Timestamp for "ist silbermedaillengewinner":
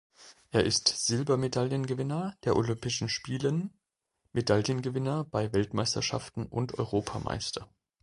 0.65-2.35